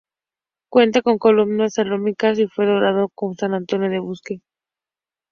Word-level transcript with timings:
Cuenta 0.71 1.03
con 1.03 1.19
columnas 1.19 1.75
salomónicas 1.75 2.39
y 2.39 2.47
fue 2.47 2.65
dorado 2.65 3.07
por 3.15 3.37
Juan 3.37 3.53
Antonio 3.53 3.87
del 3.87 4.01
Bosque. 4.01 4.41